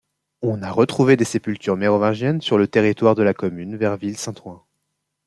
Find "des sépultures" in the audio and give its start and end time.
1.15-1.77